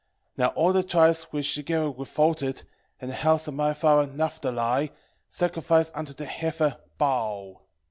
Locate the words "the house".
3.11-3.47